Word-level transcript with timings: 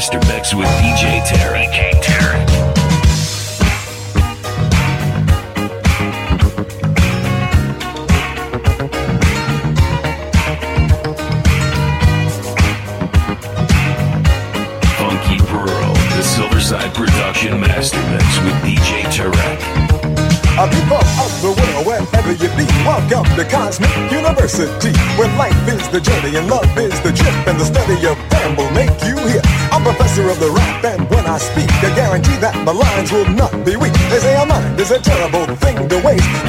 Master 0.00 0.18
Mix 0.32 0.54
with 0.54 0.69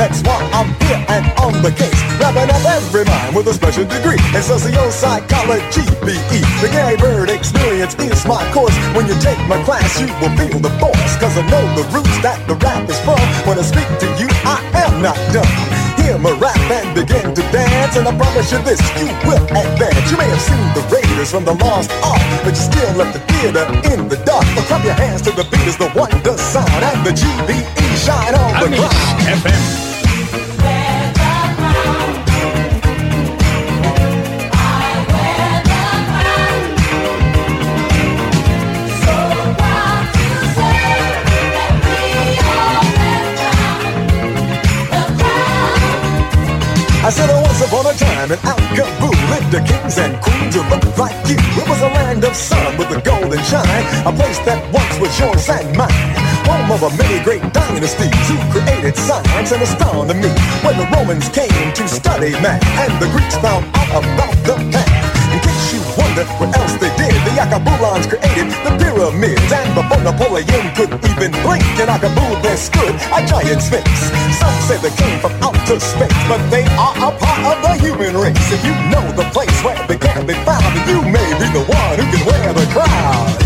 That's 0.01 0.25
why 0.25 0.41
I'm 0.49 0.73
here 0.89 0.97
and 1.13 1.29
on 1.37 1.61
the 1.61 1.69
case, 1.69 1.93
wrapping 2.17 2.49
up 2.49 2.65
every 2.65 3.05
mind 3.05 3.37
with 3.37 3.45
a 3.45 3.53
special 3.53 3.85
degree 3.85 4.17
in 4.33 4.41
sociopsychology, 4.41 5.85
BE. 6.01 6.41
The 6.57 6.73
Gary 6.73 6.97
Byrd 6.97 7.29
experience 7.29 7.93
is 8.02 8.25
my 8.25 8.41
course. 8.49 8.73
When 8.97 9.05
you 9.05 9.13
take 9.21 9.38
my 9.45 9.61
class, 9.61 10.02
you 10.02 10.09
will 10.17 10.33
feel 10.33 10.58
the 10.58 10.73
force, 10.81 11.13
cause 11.21 11.38
I 11.38 11.45
know 11.53 11.61
the 11.77 11.85
roots 11.93 12.17
that 12.25 12.41
the 12.49 12.58
rap 12.66 12.89
is 12.89 12.97
from. 13.05 13.21
When 13.45 13.61
I 13.61 13.61
speak 13.61 13.85
to 14.02 14.09
you, 14.17 14.25
I 14.41 14.58
am 14.89 15.05
not 15.05 15.21
done. 15.30 15.45
Hear 16.02 16.17
my 16.17 16.33
rap 16.41 16.58
and 16.58 16.97
begin 16.97 17.38
to 17.38 17.43
dance, 17.53 17.93
and 17.93 18.09
I 18.09 18.17
promise 18.17 18.49
you 18.49 18.58
this, 18.65 18.81
you 18.97 19.05
will 19.30 19.45
advance. 19.53 20.02
You 20.09 20.17
may 20.17 20.25
have 20.33 20.41
seen 20.41 20.65
the 20.73 20.81
Raiders 20.89 21.30
from 21.30 21.45
the 21.45 21.53
Lost 21.61 21.93
Ark, 22.02 22.25
but 22.41 22.58
you 22.58 22.65
still 22.73 22.89
left 22.97 23.13
the 23.13 23.21
theater 23.38 23.69
in 23.93 24.09
the 24.09 24.17
dark. 24.25 24.49
But 24.58 24.65
clap 24.65 24.81
your 24.81 24.97
hands 24.97 25.21
to 25.30 25.31
the 25.38 25.45
beat 25.45 25.69
as 25.69 25.77
the 25.77 25.93
wonder 25.93 26.33
sound, 26.41 26.81
and 26.89 27.05
the 27.05 27.13
GBE 27.13 27.86
shine 28.02 28.33
on 28.33 28.65
the 28.65 28.73
ground. 28.73 29.45
FM. 29.45 29.91
Upon 48.33 48.55
a 48.55 48.55
time 48.55 48.63
in 48.71 48.79
Al 48.79 48.87
Kabul 48.99 49.15
lived 49.29 49.51
the 49.51 49.61
kings 49.61 49.97
and 49.97 50.21
queens 50.21 50.55
who 50.55 50.63
looked 50.69 50.97
like 50.97 51.15
you. 51.27 51.35
It 51.59 51.67
was 51.67 51.81
a 51.81 51.87
land 51.87 52.23
of 52.23 52.35
sun 52.35 52.77
with 52.77 52.91
a 52.91 53.01
golden 53.01 53.41
shine, 53.43 53.85
a 54.05 54.11
place 54.11 54.39
that 54.45 54.61
once 54.71 54.99
was 54.99 55.11
yours 55.19 55.49
and 55.49 55.75
mine. 55.75 55.91
Home 56.47 56.71
of 56.71 56.83
a 56.83 56.91
many 56.97 57.23
great 57.23 57.43
dynasties 57.53 58.27
who 58.27 58.37
created 58.52 58.95
science 58.95 59.52
and 59.52 59.61
astronomy. 59.61 60.31
When 60.63 60.75
the 60.77 60.87
Romans 60.95 61.27
came 61.29 61.73
to 61.73 61.87
study 61.87 62.31
math 62.43 62.63
and 62.83 62.93
the 63.02 63.07
Greeks 63.11 63.35
found 63.37 63.65
out 63.75 64.03
about 64.03 64.35
the 64.47 64.55
past. 64.71 65.11
In 65.31 65.39
case 65.39 65.73
you 65.73 65.81
wonder 65.95 66.25
what 66.39 66.55
else 66.57 66.75
they 66.79 66.91
Alkebulans 67.42 68.06
created 68.06 68.53
the 68.61 68.72
pyramids. 68.78 69.52
And 69.52 69.73
before 69.73 70.02
Napoleon 70.06 70.66
could 70.78 70.94
even 71.09 71.31
blink, 71.42 71.66
in 71.82 71.89
Alkebulan 71.89 72.42
there 72.43 72.58
stood 72.58 72.93
a 73.10 73.20
giant 73.26 73.61
sphinx. 73.61 73.89
Some 74.38 74.58
say 74.70 74.77
they 74.77 74.93
came 74.93 75.17
from 75.20 75.33
outer 75.42 75.80
space, 75.80 76.21
but 76.30 76.42
they 76.54 76.65
are 76.77 76.93
a 77.02 77.10
part 77.17 77.42
of 77.49 77.58
the 77.65 77.73
human 77.82 78.15
race. 78.15 78.38
If 78.54 78.61
you 78.64 78.73
know 78.93 79.02
the 79.17 79.26
place 79.33 79.58
where 79.64 79.76
they 79.88 79.98
can 79.98 80.27
be 80.27 80.36
found, 80.45 80.70
you 80.86 81.02
may 81.02 81.30
be 81.42 81.48
the 81.49 81.65
one 81.65 81.98
who 81.98 82.05
can 82.14 82.21
wear 82.30 82.54
the 82.54 82.65
crown. 82.70 83.40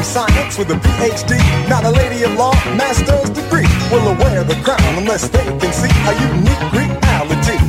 With 0.00 0.70
a 0.70 0.80
PhD, 0.80 1.36
not 1.68 1.84
a 1.84 1.90
lady 1.90 2.24
of 2.24 2.32
law, 2.34 2.52
master's 2.74 3.28
degree, 3.30 3.68
will 3.92 4.16
wear 4.16 4.42
the 4.44 4.56
crown 4.64 4.80
unless 4.96 5.28
they 5.28 5.44
can 5.60 5.72
see 5.72 5.92
a 6.08 6.12
unique 6.28 6.72
reality. 6.72 7.60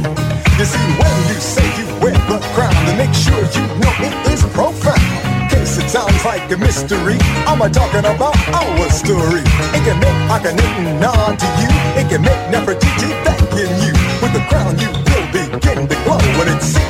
You 0.58 0.64
see, 0.64 0.88
when 0.96 1.16
you 1.28 1.40
say 1.40 1.68
you 1.76 1.88
wear 2.00 2.16
the 2.32 2.40
crown, 2.56 2.74
then 2.88 2.98
make 2.98 3.14
sure 3.14 3.36
you 3.36 3.64
know 3.84 3.94
it 4.00 4.16
is 4.32 4.44
profound. 4.56 5.04
Case 5.52 5.78
it 5.78 5.90
sounds 5.90 6.24
like 6.24 6.50
a 6.52 6.58
mystery, 6.58 7.18
I'm 7.48 7.60
talking 7.72 8.06
about 8.08 8.38
our 8.56 8.90
story. 8.90 9.44
It 9.76 9.84
can 9.84 10.00
make 10.00 10.20
Akhenaten 10.32 11.00
nod 11.00 11.38
to 11.38 11.48
you, 11.60 11.70
it 12.00 12.08
can 12.08 12.22
make 12.22 12.42
Nefertiti 12.48 13.12
thanking 13.28 13.76
you. 13.84 13.94
With 14.24 14.32
the 14.32 14.44
crown, 14.48 14.80
you 14.80 14.88
will 14.88 15.28
begin 15.36 15.88
to 15.88 15.96
glow. 16.04 16.18
When 16.40 16.48
it's 16.56 16.81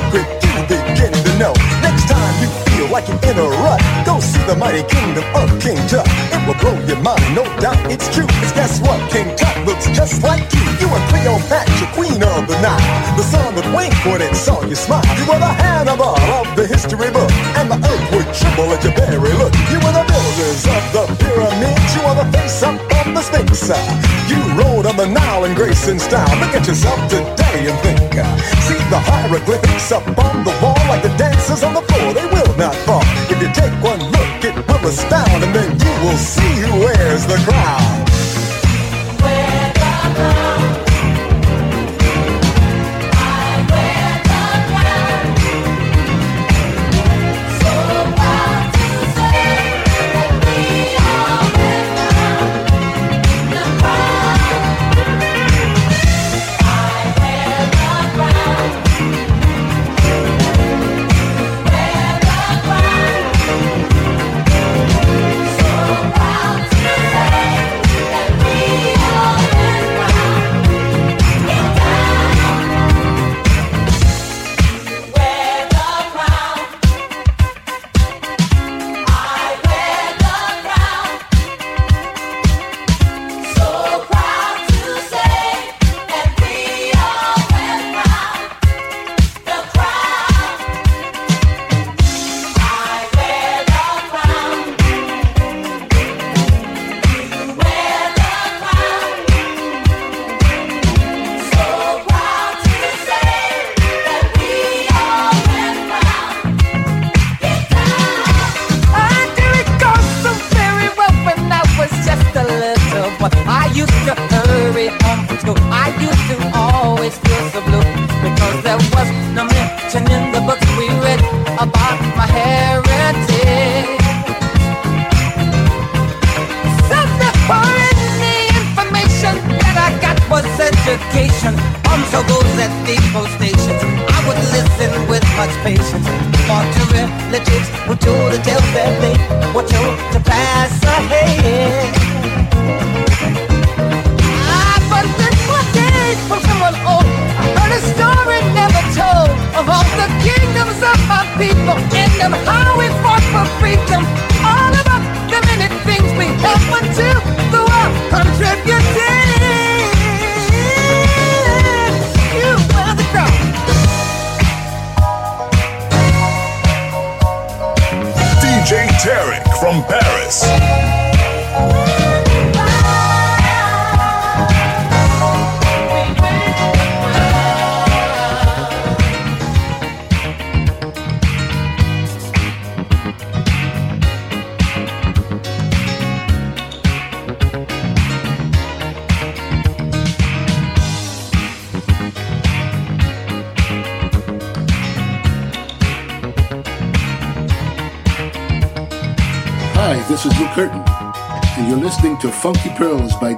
like 3.02 3.22
you're 3.22 3.32
in 3.32 3.38
a 3.38 3.48
rut, 3.62 3.80
go 4.06 4.20
see 4.20 4.42
the 4.46 4.56
mighty 4.56 4.82
kingdom 4.84 5.24
of 5.34 5.48
King 5.60 5.76
Tut. 5.88 6.06
It 6.06 6.40
will 6.46 6.58
blow 6.60 6.74
your 6.86 7.00
mind, 7.02 7.34
no 7.34 7.44
doubt 7.60 7.78
it's 7.90 8.08
true. 8.14 8.26
Cause 8.26 8.52
guess 8.52 8.80
what? 8.80 8.98
King 9.10 9.34
Tut 9.36 9.66
looks 9.66 9.86
just 9.90 10.22
like 10.22 10.52
you. 10.52 10.62
You 10.80 10.88
are 10.88 11.08
Cleopatra, 11.08 11.86
queen 11.94 12.22
of 12.22 12.46
the 12.46 12.58
Nile. 12.60 13.16
The 13.16 13.22
sun 13.22 13.54
would 13.54 13.66
wink 13.74 13.94
when 14.04 14.22
it 14.22 14.34
saw 14.34 14.62
you 14.64 14.74
smile. 14.74 15.04
You 15.18 15.26
were 15.26 15.38
the 15.38 15.54
Hannibal 15.62 16.16
of 16.38 16.46
the 16.56 16.66
history 16.66 17.10
book. 17.10 17.30
And 17.58 17.70
the 17.70 17.78
earth 17.78 18.06
would 18.14 18.28
tremble 18.34 18.70
at 18.74 18.82
your 18.84 18.94
very 18.94 19.32
look. 19.38 19.54
You 19.70 19.78
were 19.82 19.94
the 19.94 20.06
builders 20.06 20.62
of 20.66 20.82
the 20.94 21.04
pyramids. 21.22 21.94
You 21.94 22.02
are 22.02 22.16
the 22.18 22.26
face 22.36 22.62
up 22.62 22.74
of 22.74 23.06
the 23.14 23.22
Sphinx. 23.22 23.70
You 24.30 24.41
Nile 25.06 25.44
in 25.44 25.54
grace 25.54 25.88
and 25.88 26.00
style. 26.00 26.28
Look 26.38 26.54
at 26.54 26.66
yourself 26.66 27.00
today 27.08 27.66
and 27.66 27.78
think. 27.80 28.12
See 28.66 28.78
the 28.90 29.00
hieroglyphics 29.00 29.90
up 29.90 30.06
on 30.06 30.44
the 30.44 30.54
wall 30.62 30.78
like 30.88 31.02
the 31.02 31.14
dancers 31.16 31.62
on 31.62 31.74
the 31.74 31.82
floor. 31.82 32.14
They 32.14 32.26
will 32.26 32.56
not 32.56 32.74
fall. 32.86 33.02
If 33.30 33.40
you 33.42 33.50
take 33.52 33.72
one 33.82 34.00
look, 34.00 34.44
it 34.44 34.54
will 34.54 34.88
astound, 34.88 35.42
and 35.42 35.54
then 35.54 35.70
you 35.72 35.92
will 36.04 36.16
see 36.16 36.52
who 36.60 36.80
wears 36.80 37.26
the 37.26 37.36
crown. 37.48 38.11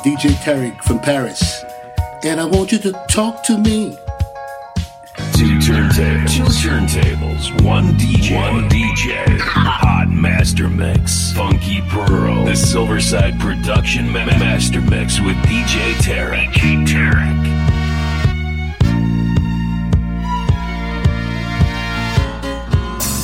DJ 0.05 0.31
Tarek 0.45 0.83
from 0.83 0.99
Paris. 1.01 1.65
And 2.25 2.41
I 2.41 2.45
want 2.45 2.73
you 2.73 2.79
to 2.79 2.93
talk 3.09 3.43
to 3.45 3.57
me. 3.57 3.97
Two 5.33 5.59
turntables. 5.59 6.37
Two 6.37 6.43
turntables. 6.69 7.63
One 7.63 7.95
DJ. 7.95 8.37
One 8.37 8.69
DJ. 8.69 9.39
Hot 9.41 10.09
Master 10.11 10.69
Mix. 10.69 11.33
Funky 11.33 11.81
Pearl. 11.89 12.45
The 12.45 12.53
Silverside 12.53 13.39
Production 13.41 14.11
ma- 14.11 14.27
Master 14.27 14.81
Mix 14.83 15.21
with 15.21 15.37
DJ 15.47 15.93
Tarek. 16.05 16.53
DJ 16.53 16.87
Tarek. 16.87 17.45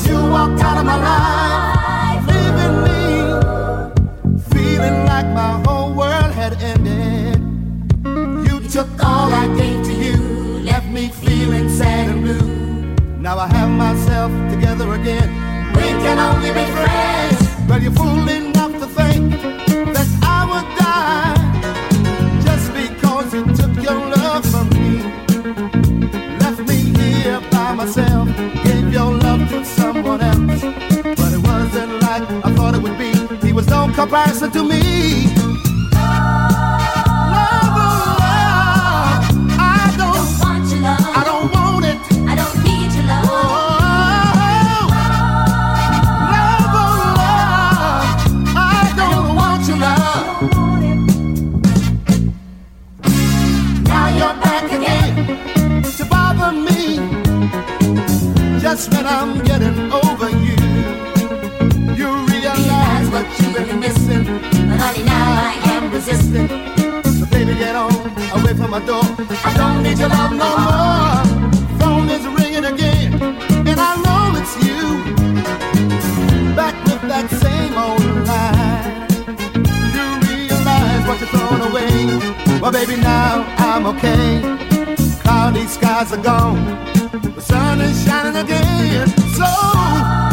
You 0.08 0.16
walked 0.30 0.60
out 0.62 0.78
of 0.78 0.84
my 0.84 0.96
life, 0.96 1.49
We 15.76 15.86
can 16.04 16.18
only 16.18 16.50
be 16.50 16.64
friends. 16.76 17.40
Well, 17.68 17.82
you're 17.82 17.92
fool 17.92 18.28
enough 18.28 18.72
to 18.82 18.86
think 18.86 19.30
that 19.96 20.08
I 20.22 20.40
would 20.50 20.68
die 20.78 21.36
just 22.46 22.66
because 22.82 23.34
you 23.34 23.44
took 23.58 23.74
your 23.82 24.00
love 24.16 24.44
from 24.46 24.68
me 24.70 25.20
left 26.40 26.68
me 26.68 26.76
here 27.00 27.40
by 27.50 27.74
myself, 27.74 28.28
gave 28.64 28.92
your 28.92 29.12
love 29.12 29.48
to 29.50 29.64
someone 29.64 30.20
else. 30.20 30.62
But 31.18 31.32
it 31.32 31.42
wasn't 31.50 31.92
like 32.02 32.22
I 32.44 32.52
thought 32.54 32.74
it 32.74 32.82
would 32.82 32.98
be. 32.98 33.12
He 33.46 33.52
was 33.52 33.66
no 33.68 33.90
comparison 33.94 34.50
to 34.52 34.64
me. 34.64 35.39
Just 58.80 58.94
when 58.94 59.06
I'm 59.06 59.44
getting 59.44 59.92
over 59.92 60.30
you, 60.30 60.56
you 62.00 62.08
realize 62.32 63.10
what 63.10 63.26
you've 63.38 63.54
been 63.54 63.78
missing. 63.78 64.24
But 64.24 64.78
honey, 64.80 65.02
now 65.02 65.48
I 65.48 65.52
am 65.74 65.92
resisting. 65.92 66.48
So 67.18 67.26
baby, 67.26 67.56
get 67.56 67.76
on 67.76 67.92
away 68.40 68.54
from 68.54 68.70
my 68.70 68.80
door. 68.80 69.04
I 69.44 69.52
don't 69.54 69.82
need 69.82 69.98
your 69.98 70.08
love 70.08 70.32
no 70.32 70.50
more. 70.64 71.78
Phone 71.78 72.08
is 72.08 72.26
ringing 72.26 72.64
again, 72.64 73.20
and 73.68 73.78
I 73.78 73.92
know 74.00 74.40
it's 74.40 74.56
you. 74.64 74.80
Back 76.56 76.74
with 76.86 77.02
that 77.02 77.28
same 77.44 77.76
old 77.76 78.00
lie. 78.30 79.04
You 79.92 80.06
realize 80.26 81.06
what 81.06 81.20
you're 81.20 81.28
throwing 81.34 81.64
away. 81.68 82.60
Well, 82.62 82.72
baby, 82.72 82.96
now 82.96 83.44
I'm 83.58 83.84
okay. 83.88 84.40
Cloudy 85.20 85.66
skies 85.66 86.14
are 86.14 86.22
gone. 86.22 86.99
Sun 87.60 87.80
is 87.82 88.04
shining 88.06 88.36
again. 88.36 89.06
So, 89.36 90.29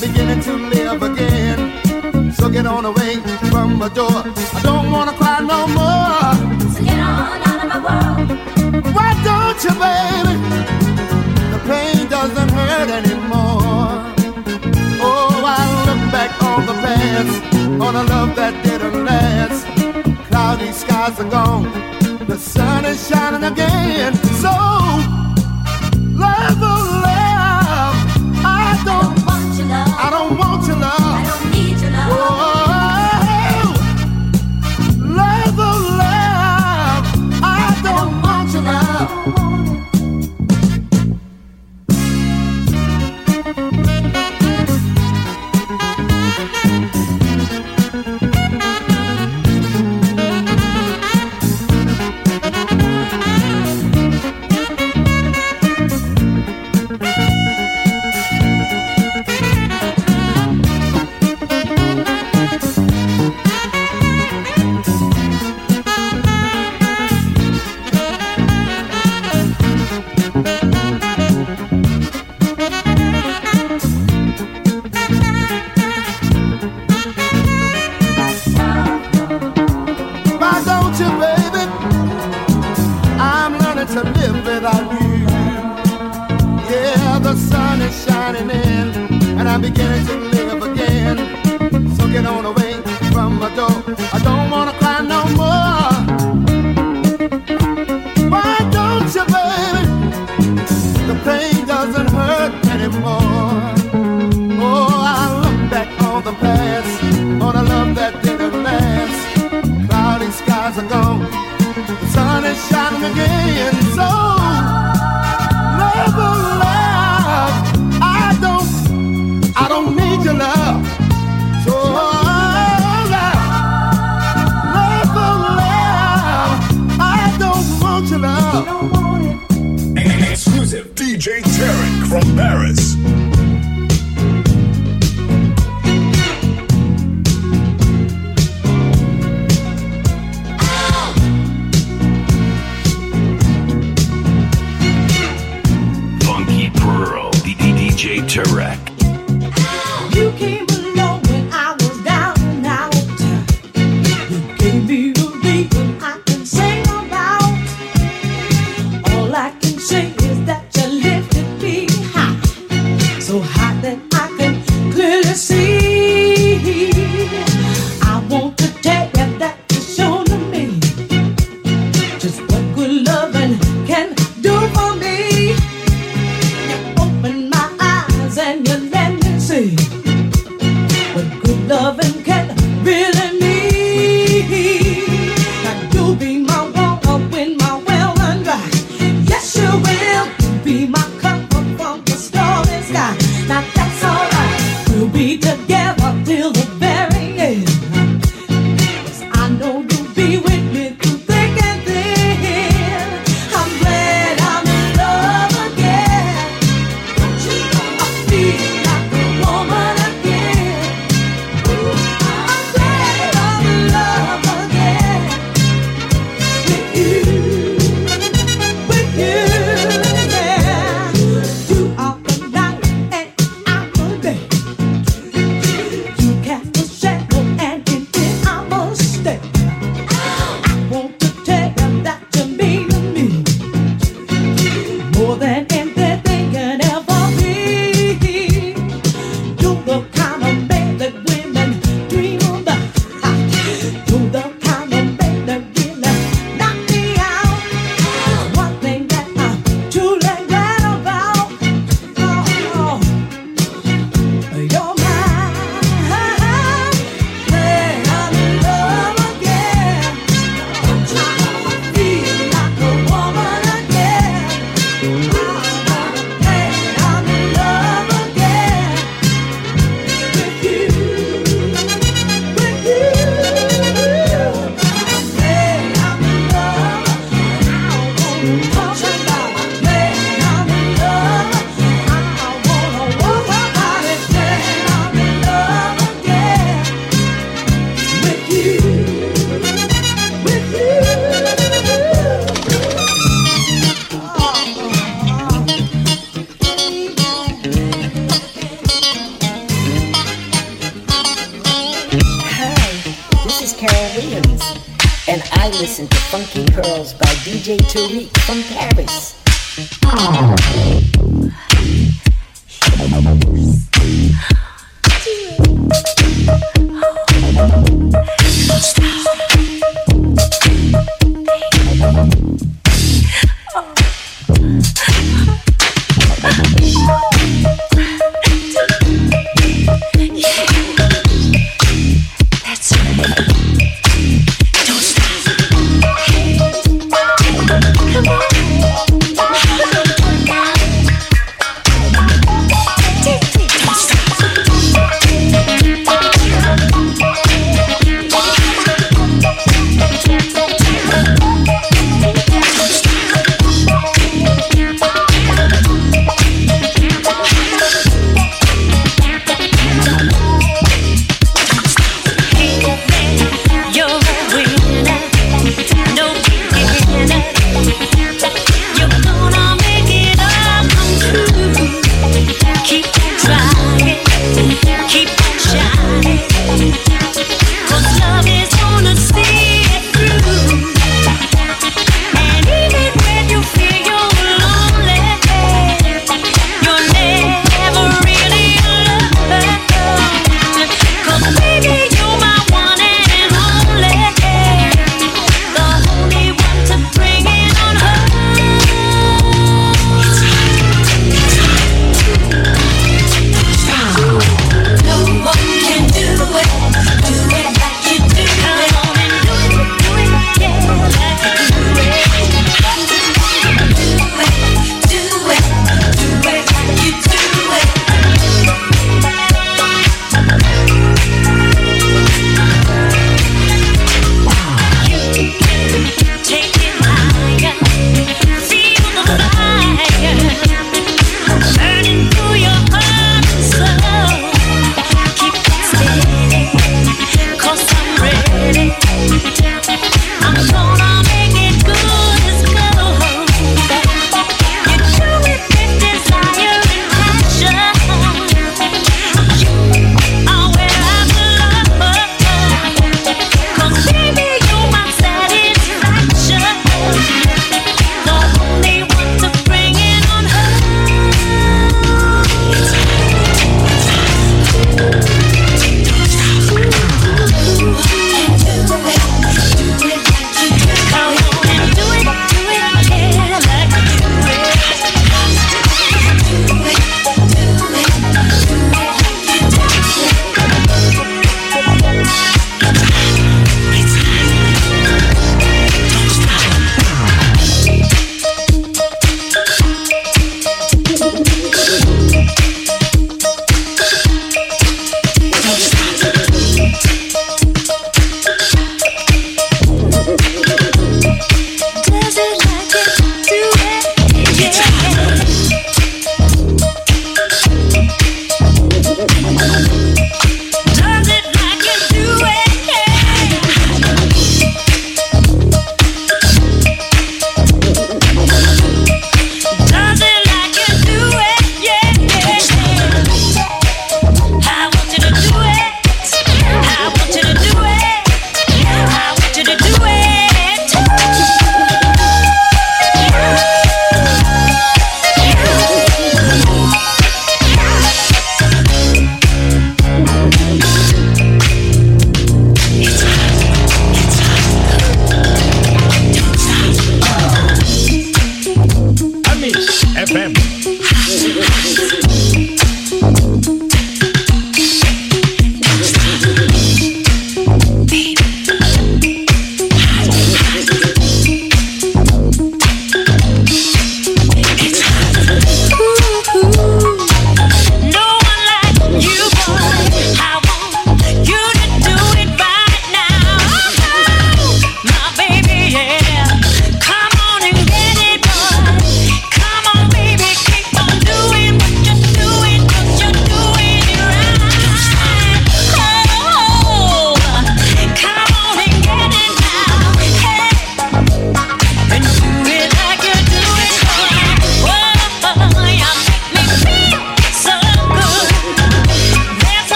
I'm 0.00 0.12
beginning 0.12 0.40
to 0.42 0.52
live 0.52 1.02
again. 1.02 2.32
So 2.32 2.48
get 2.48 2.66
on 2.66 2.84
away 2.84 3.16
from 3.50 3.78
my 3.78 3.88
door. 3.88 4.22
I 4.54 4.60
don't 4.62 4.92
wanna 4.92 5.12
cry 5.12 5.40
no 5.40 5.66
more. 5.66 6.70
So 6.72 6.84
get 6.84 7.00
on 7.00 7.42
out 7.48 7.64
of 7.64 7.68
my 7.72 7.80
world. 7.86 8.94
Why 8.94 9.10
don't 9.28 9.58
you, 9.64 9.74
baby? 9.82 10.34
The 11.52 11.60
pain 11.66 12.08
doesn't 12.08 12.50
hurt 12.50 12.90
anymore. 13.00 13.90
Oh, 15.02 15.42
I 15.58 15.62
look 15.88 16.12
back 16.12 16.30
on 16.44 16.66
the 16.66 16.74
past, 16.74 17.54
on 17.82 17.96
a 17.96 18.04
love 18.04 18.36
that 18.36 18.54
didn't 18.62 19.04
last. 19.04 19.66
Cloudy 20.28 20.70
skies 20.70 21.18
are 21.18 21.28
gone, 21.28 21.64
the 22.28 22.38
sun 22.38 22.84
is 22.84 23.08
shining 23.08 23.42
again. 23.42 24.14
So, 24.44 24.77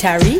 DJ 0.00 0.39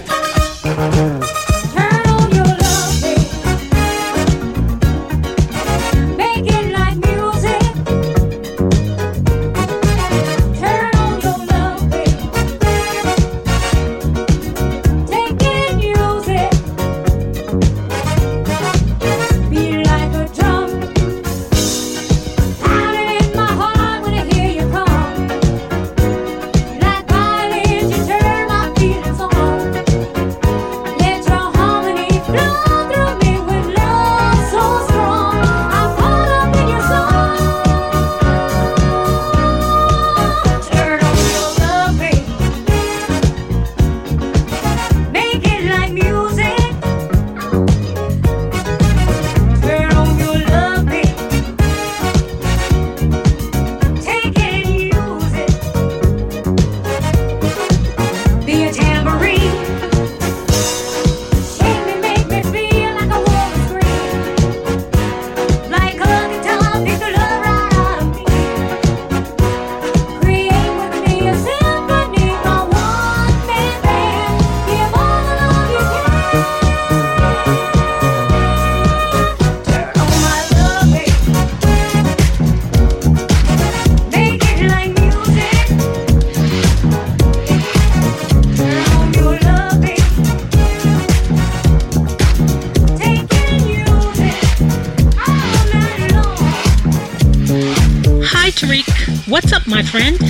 Friend? 99.91 100.21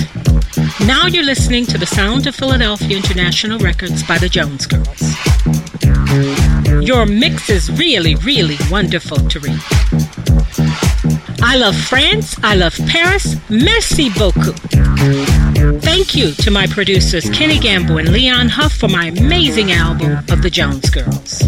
Now 0.87 1.05
you're 1.05 1.23
listening 1.23 1.67
to 1.67 1.77
the 1.77 1.85
sound 1.85 2.25
of 2.25 2.33
Philadelphia 2.33 2.97
International 2.97 3.59
Records 3.59 4.01
by 4.01 4.17
the 4.17 4.27
Jones 4.27 4.65
Girls. 4.65 5.01
Your 6.83 7.05
mix 7.05 7.47
is 7.51 7.71
really, 7.77 8.15
really 8.15 8.57
wonderful, 8.71 9.17
to 9.17 9.39
Tarek. 9.39 9.59
I 11.43 11.57
love 11.57 11.75
France. 11.75 12.39
I 12.41 12.55
love 12.55 12.75
Paris. 12.87 13.35
Merci 13.51 14.09
beaucoup. 14.09 14.55
Thank 15.81 16.15
you 16.15 16.31
to 16.31 16.49
my 16.49 16.65
producers 16.65 17.29
Kenny 17.29 17.59
Gamble 17.59 17.99
and 17.99 18.11
Leon 18.11 18.49
Huff 18.49 18.73
for 18.73 18.87
my 18.87 19.07
amazing 19.07 19.71
album 19.71 20.17
of 20.31 20.41
the 20.41 20.49
Jones 20.49 20.89
Girls. 20.89 21.43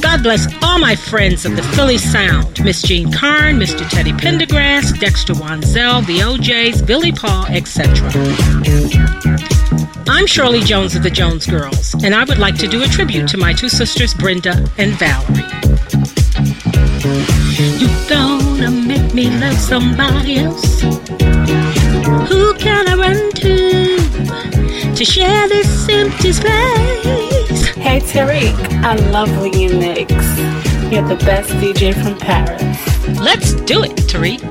God 0.00 0.22
bless 0.22 0.46
all 0.62 0.78
my 0.78 0.96
friends 0.96 1.44
of 1.44 1.56
the 1.56 1.62
Philly 1.62 1.98
Sound 1.98 2.62
Miss 2.64 2.82
Jean 2.82 3.12
Carn, 3.12 3.58
Mr. 3.58 3.88
Teddy 3.90 4.12
Pendergrass, 4.12 4.98
Dexter 4.98 5.34
Wansel, 5.34 6.06
the 6.06 6.22
O'Jays, 6.22 6.80
Billy 6.80 7.12
Paul, 7.12 7.46
etc. 7.46 8.10
I'm 10.08 10.26
Shirley 10.26 10.60
Jones 10.60 10.94
of 10.94 11.02
the 11.02 11.10
Jones 11.10 11.46
Girls, 11.46 11.94
and 12.02 12.14
I 12.14 12.24
would 12.24 12.38
like 12.38 12.56
to 12.58 12.66
do 12.66 12.82
a 12.82 12.86
tribute 12.86 13.28
to 13.28 13.36
my 13.36 13.52
two 13.52 13.68
sisters, 13.68 14.14
Brenda 14.14 14.52
and 14.78 14.92
Valerie. 14.92 15.44
You 17.78 17.88
gonna 18.08 18.70
make 18.70 19.12
me 19.12 19.28
love 19.38 19.58
somebody 19.58 20.38
else? 20.38 20.80
Who 22.28 22.54
can 22.54 22.88
I 22.88 22.94
run 22.96 23.32
to 23.32 24.94
to 24.94 25.04
share 25.04 25.48
this 25.48 25.88
empty 25.88 26.32
space? 26.32 27.66
Hey 27.76 28.00
Tarek, 28.00 28.73
I 28.86 28.96
love 28.96 29.30
when 29.40 29.54
you 29.54 29.70
mix. 29.70 30.12
You're 30.92 31.08
the 31.08 31.16
best 31.24 31.48
DJ 31.52 31.94
from 31.94 32.18
Paris. 32.18 33.18
Let's 33.18 33.54
do 33.54 33.82
it, 33.82 33.92
Tarek. 33.92 34.42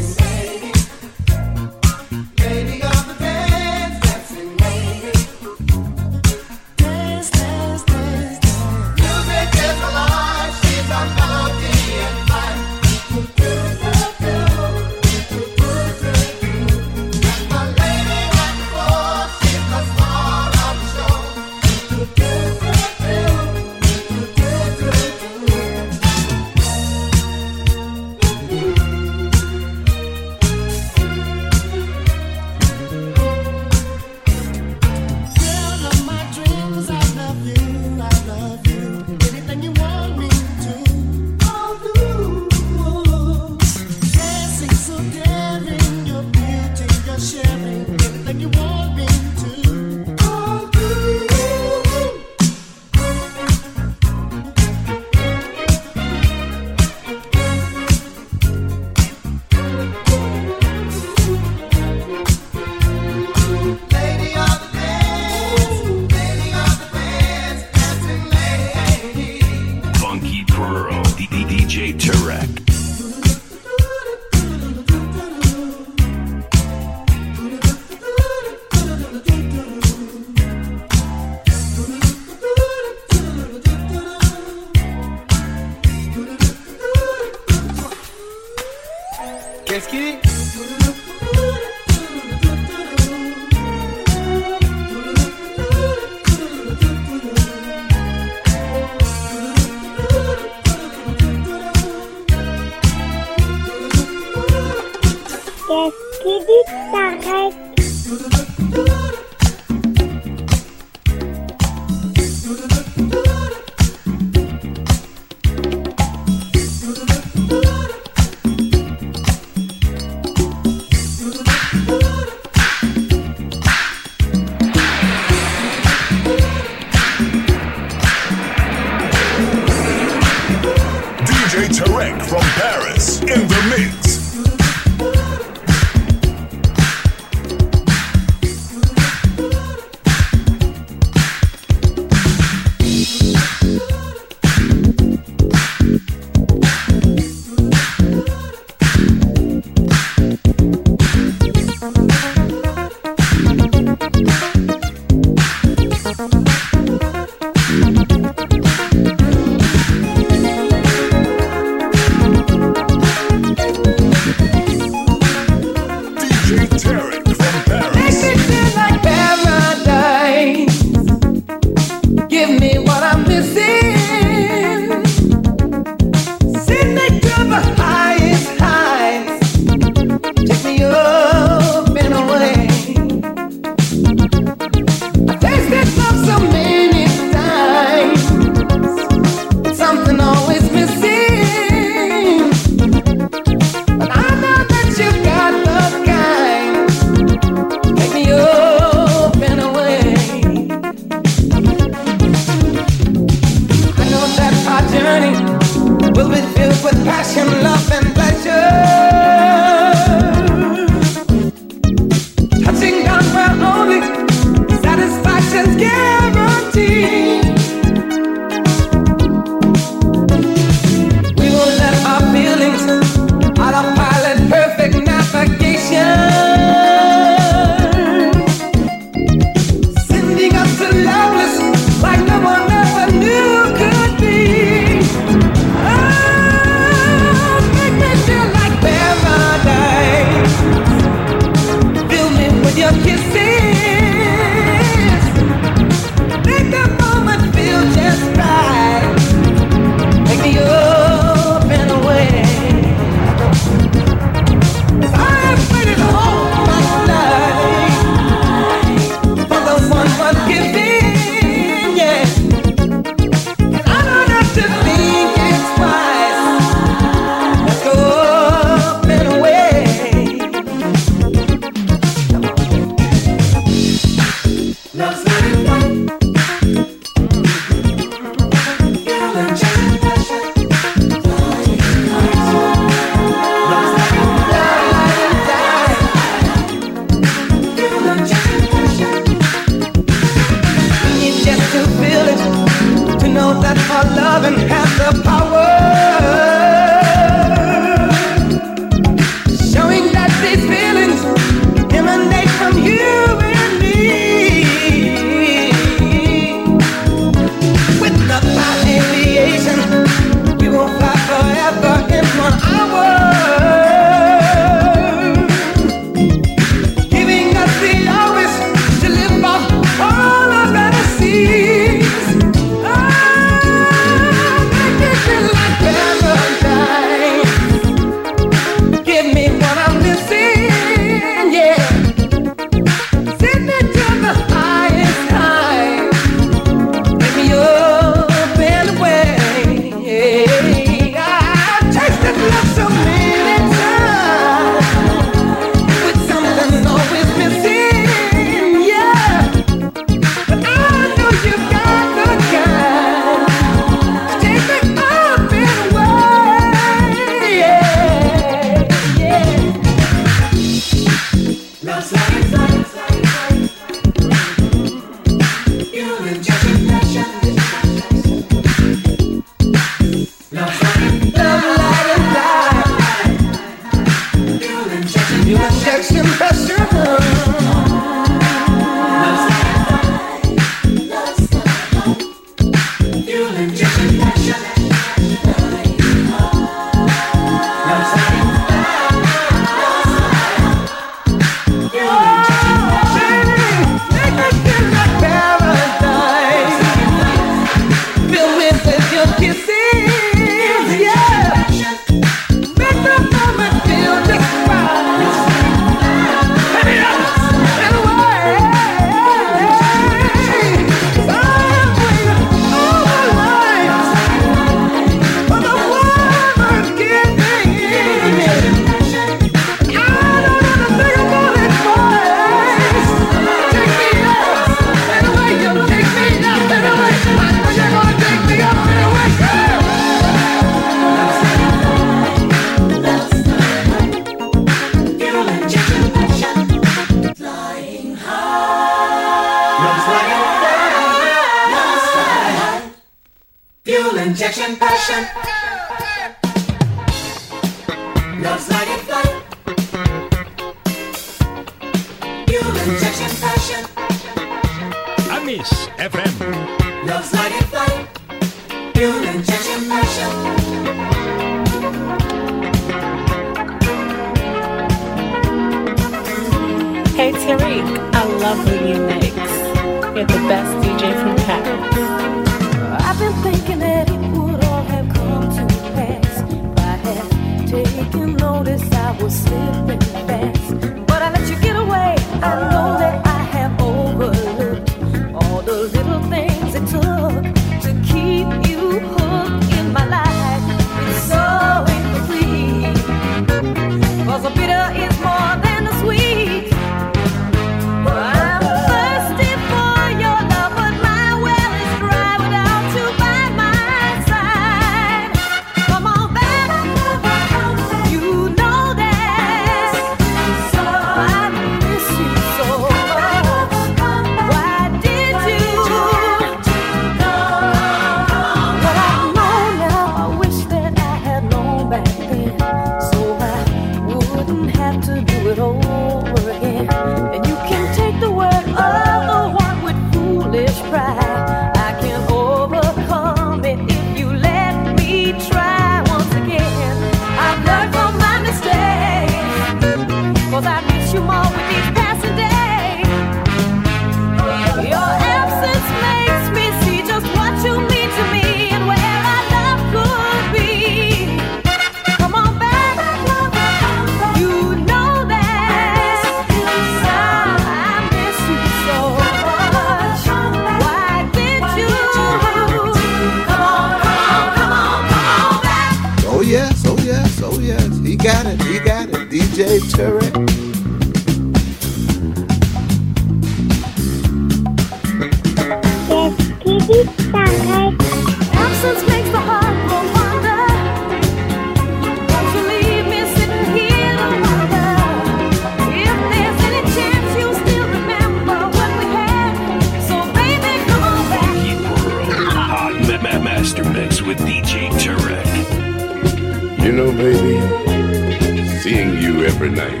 you 599.20 599.44
every 599.44 599.70
night. 599.70 600.00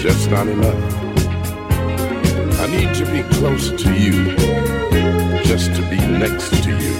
Just 0.00 0.30
not 0.30 0.46
enough. 0.46 1.04
I 2.60 2.66
need 2.66 2.94
to 2.96 3.04
be 3.06 3.22
close 3.34 3.70
to 3.82 3.92
you, 3.94 4.36
just 5.44 5.74
to 5.74 5.82
be 5.88 5.96
next 5.96 6.62
to 6.64 6.70
you, 6.70 6.94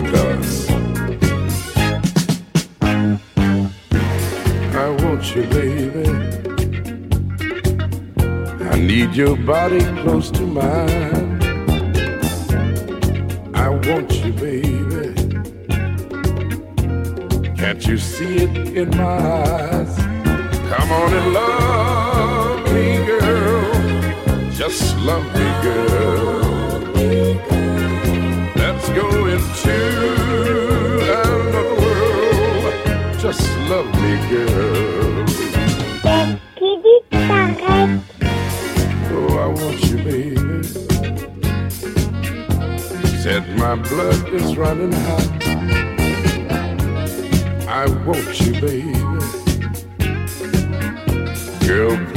because 0.00 0.70
I 4.74 4.88
want 5.02 5.34
you, 5.34 5.42
baby. 5.44 6.08
I 8.70 8.80
need 8.80 9.14
your 9.14 9.36
body 9.36 9.80
close 10.02 10.30
to 10.32 10.42
mine. 10.42 11.42
I 13.54 13.68
want 13.68 14.12
you, 14.24 14.32
baby. 14.32 15.14
Can't 17.56 17.86
you 17.86 17.98
see 17.98 18.36
it 18.36 18.76
in 18.76 18.90
my 18.90 19.04
eyes? 19.04 20.07
Come 20.78 20.92
on 20.92 21.12
and 21.12 21.32
love 21.32 22.72
me, 22.72 23.04
girl. 23.04 24.50
Just 24.52 24.96
love 24.98 25.24
me, 25.34 25.48
girl. 25.60 26.38
Let's 28.54 28.88
go 28.90 29.26
into 29.26 29.78
another 31.02 31.66
world. 31.80 32.74
Just 33.18 33.42
love 33.68 33.88
me, 34.02 34.12
girl. 34.30 35.26
Oh, 39.10 39.30
I 39.36 39.48
want 39.48 39.80
you, 39.90 39.96
baby. 39.96 40.62
Said 43.22 43.44
my 43.58 43.74
blood 43.74 44.28
is 44.32 44.56
running 44.56 44.92
hot. 44.92 45.28
I 47.66 47.86
want 48.06 48.40
you, 48.40 48.52
baby. 48.60 48.97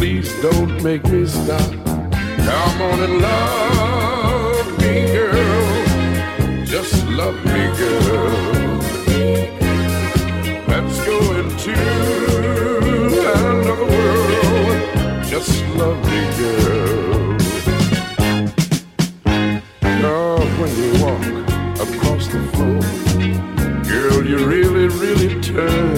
please 0.02 0.34
don't 0.42 0.82
make 0.82 1.04
me 1.10 1.28
stop. 1.28 1.72
Come 2.48 2.82
on 2.82 3.04
and 3.04 3.22
love 3.22 4.68
me, 4.80 5.06
girl. 5.14 6.66
Just 6.66 7.08
love 7.10 7.38
me, 7.46 7.62
girl. 7.78 8.80
Let's 10.72 10.98
go 11.06 11.18
into 11.38 11.74
another 13.38 13.86
world. 13.94 14.80
Just 15.34 15.64
love 15.82 16.00
me, 16.10 16.22
girl. 16.40 17.38
Love 20.02 20.52
when 20.60 20.72
you 20.82 20.90
walk 21.04 21.24
across 21.86 22.26
the 22.34 22.42
floor, 22.54 22.82
girl, 23.84 24.20
you 24.26 24.40
really, 24.48 24.88
really 24.88 25.40
turn. 25.44 25.91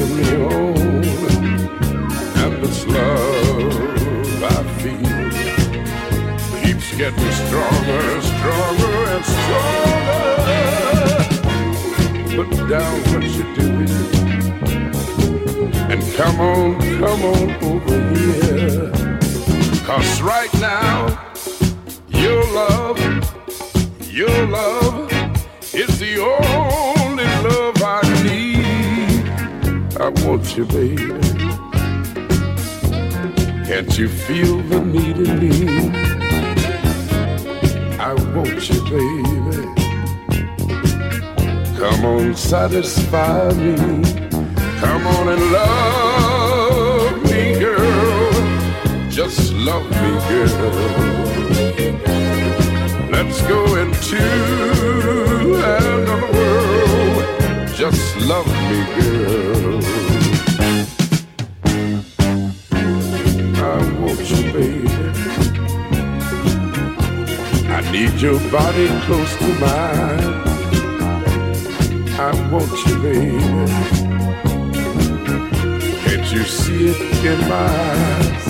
Keeps 6.93 6.97
getting 6.97 7.31
stronger, 7.31 8.21
stronger 8.21 8.95
and 9.13 9.25
stronger. 9.25 10.11
Put 12.35 12.69
down 12.69 13.01
what 13.11 13.23
you're 13.23 13.53
doing 13.55 13.89
and 15.91 16.01
come 16.15 16.39
on, 16.39 16.79
come 16.99 17.21
on 17.23 17.49
over 17.63 17.99
here. 18.15 18.91
Cause 19.85 20.21
right 20.21 20.53
now, 20.55 21.07
your 22.09 22.43
love, 22.53 22.99
your 24.11 24.47
love 24.47 25.11
is 25.73 25.99
the 25.99 26.19
only 26.19 27.25
love 27.43 27.83
I 27.83 28.01
need. 28.23 29.25
I 29.99 30.09
want 30.25 30.57
you, 30.57 30.65
baby. 30.65 31.19
Can't 33.65 33.97
you 33.97 34.07
feel 34.09 34.61
the 34.63 34.81
need 34.81 35.17
in 35.17 35.39
me? 35.39 36.12
I 38.05 38.13
want 38.35 38.69
you, 38.69 38.81
baby. 38.91 39.63
Come 41.79 42.03
on, 42.03 42.35
satisfy 42.35 43.53
me. 43.53 43.77
Come 44.81 45.07
on 45.07 45.29
and 45.29 45.41
love 45.53 47.23
me, 47.23 47.57
girl. 47.57 49.09
Just 49.09 49.53
love 49.53 49.89
me, 49.89 50.19
girl. 50.27 50.73
Let's 53.09 53.41
go 53.43 53.77
into 53.77 54.17
another 55.63 56.21
world. 56.33 57.73
Just 57.73 58.17
love 58.17 58.47
me, 58.69 58.79
girl. 58.99 59.52
Need 67.93 68.19
your 68.19 68.39
body 68.49 68.87
close 69.05 69.37
to 69.37 69.47
mine. 69.61 70.33
I 72.17 72.31
want 72.51 72.71
you, 72.87 72.95
baby. 73.03 73.67
Can't 76.03 76.27
you 76.33 76.43
see 76.43 76.87
it 76.87 76.99
in 77.23 77.39
my 77.47 77.69
eyes? 77.99 78.45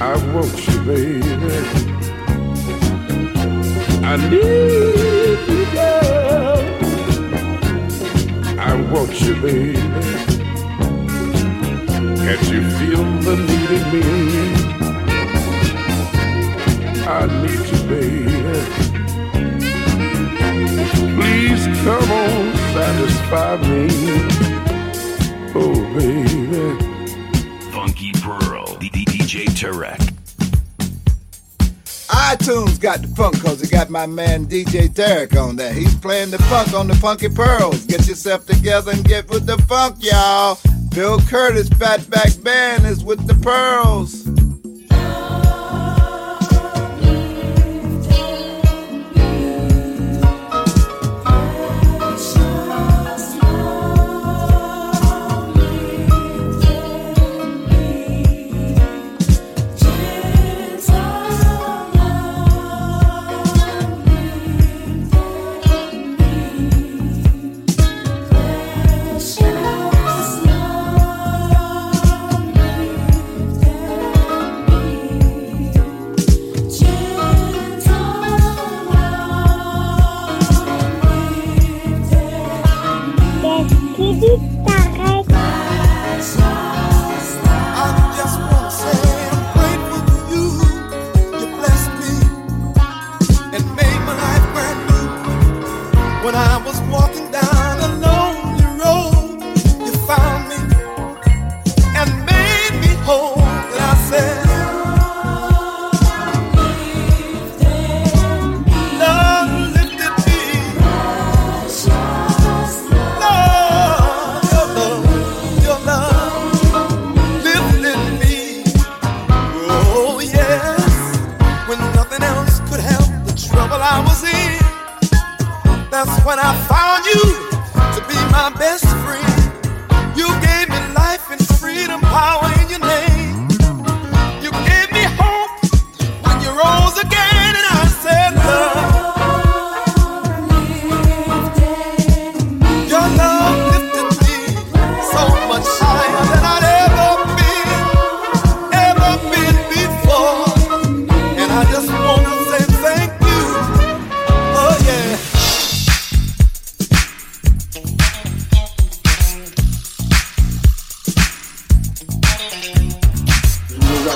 I 0.00 0.14
want 0.34 0.66
you, 0.66 0.78
baby. 0.90 1.58
I 4.02 4.16
need 4.32 5.40
you, 5.52 5.64
girl. 5.76 6.60
I 8.58 8.72
want 8.90 9.14
you, 9.20 9.34
baby. 9.40 9.80
Can't 12.24 12.44
you 12.52 12.62
feel 12.78 13.04
the 13.26 13.34
need 13.46 13.70
in 13.78 13.84
me? 13.92 14.71
I 17.14 17.26
need 17.42 17.66
you, 17.68 17.80
baby. 17.88 18.32
Please 21.14 21.64
come 21.84 22.10
on, 22.10 22.56
satisfy 22.72 23.56
me. 23.68 23.86
Oh, 25.54 25.76
baby. 25.94 27.70
Funky 27.70 28.12
Pearl, 28.12 28.76
D- 28.78 28.88
D- 28.88 29.04
DJ 29.04 29.44
Tarek. 29.50 30.00
iTunes 32.08 32.80
got 32.80 33.02
the 33.02 33.08
funk 33.08 33.42
cause 33.42 33.60
it 33.62 33.70
got 33.70 33.90
my 33.90 34.06
man 34.06 34.46
DJ 34.46 34.88
Tarek 34.88 35.38
on 35.38 35.56
there. 35.56 35.74
He's 35.74 35.94
playing 35.94 36.30
the 36.30 36.38
funk 36.44 36.72
on 36.72 36.88
the 36.88 36.94
Funky 36.94 37.28
Pearls. 37.28 37.84
Get 37.84 38.08
yourself 38.08 38.46
together 38.46 38.90
and 38.92 39.04
get 39.04 39.28
with 39.28 39.44
the 39.44 39.58
funk, 39.68 39.96
y'all. 40.00 40.58
Bill 40.94 41.18
Curtis 41.20 41.68
Fatback 41.68 42.42
Band 42.42 42.86
is 42.86 43.04
with 43.04 43.26
the 43.26 43.34
Pearls. 43.34 44.21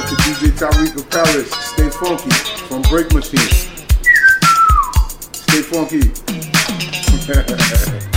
To 0.06 0.14
DJ 0.14 0.52
Tarek 0.52 0.94
of 0.94 1.10
Paris. 1.10 1.50
Stay 1.50 1.88
funky 1.90 2.30
from 2.68 2.82
Break 2.82 3.12
Machine. 3.12 3.40
Stay 5.32 5.62
funky. 5.62 6.12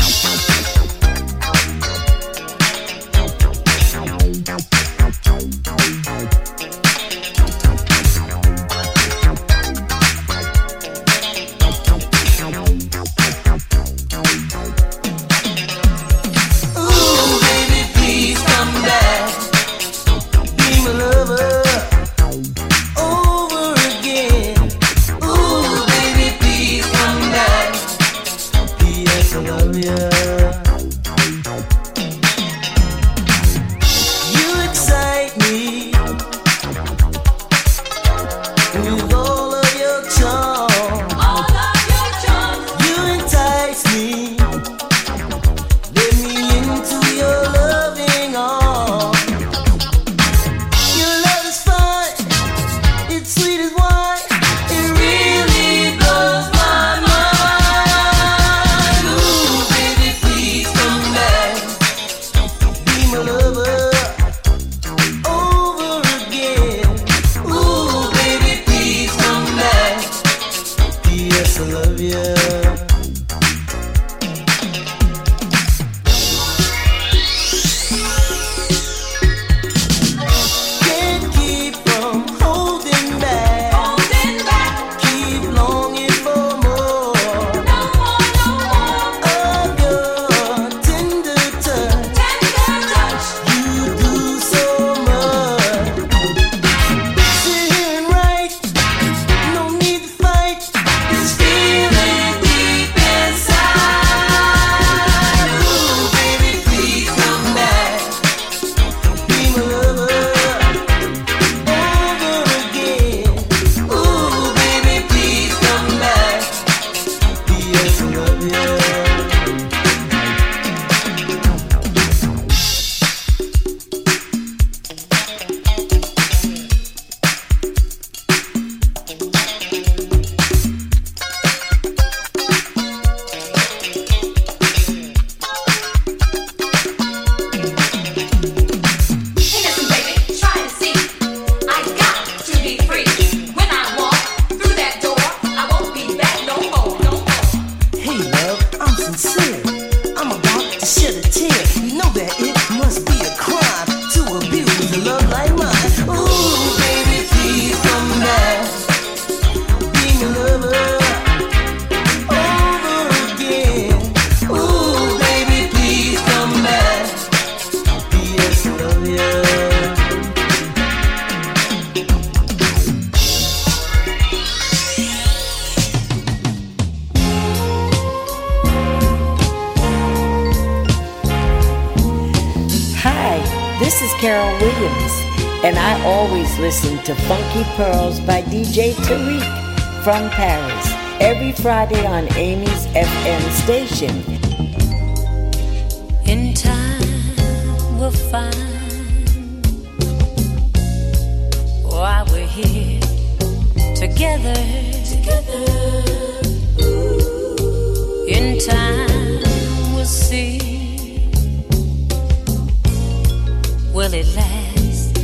Will 214.09 214.15
it 214.15 214.35
last 214.35 215.17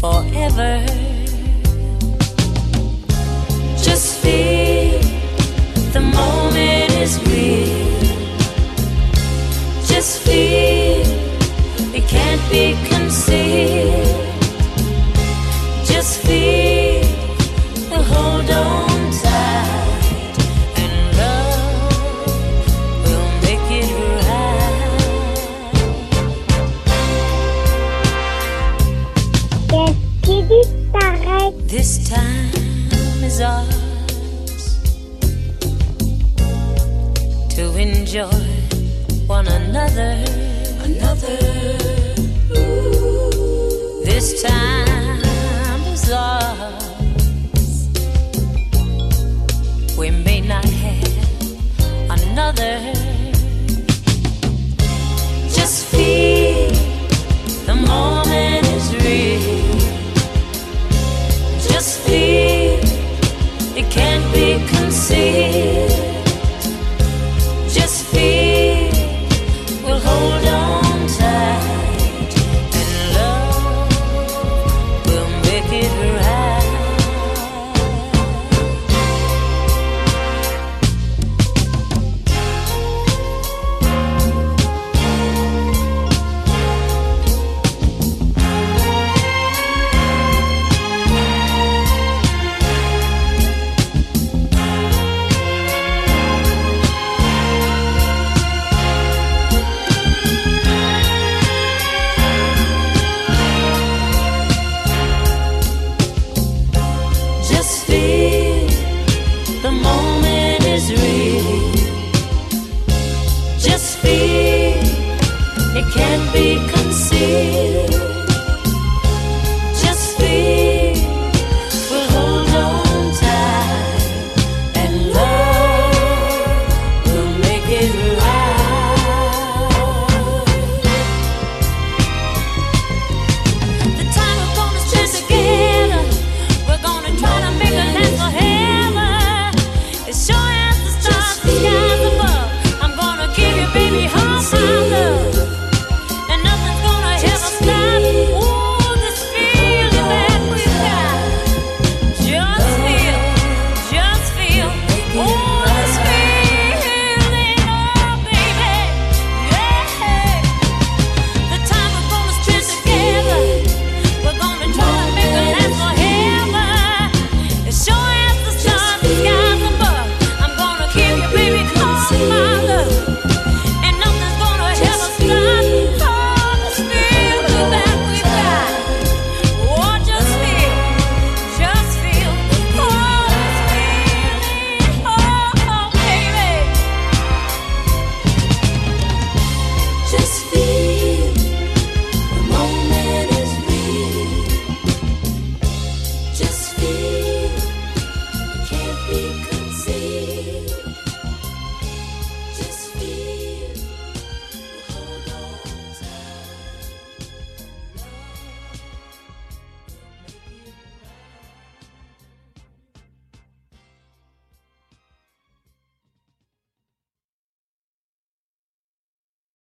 forever? 0.00 0.86
Just 3.82 4.18
feel 4.22 4.49